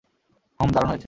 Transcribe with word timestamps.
হুম, 0.59 0.69
দারুণ 0.73 0.87
হয়েছে। 0.87 0.99